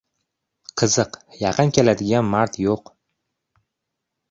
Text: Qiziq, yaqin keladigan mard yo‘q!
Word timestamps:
Qiziq, 0.81 1.19
yaqin 1.43 1.75
keladigan 1.77 2.33
mard 2.33 2.59
yo‘q! 2.65 2.93